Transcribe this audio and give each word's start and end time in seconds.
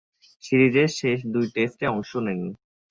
সিরিজের 0.43 0.89
শেষ 0.99 1.19
দুই 1.33 1.45
টেস্টে 1.55 1.85
অংশ 1.87 2.11
নেন। 2.25 2.41